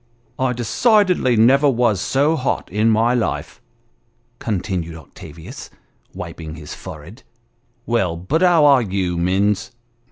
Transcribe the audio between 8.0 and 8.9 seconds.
but how are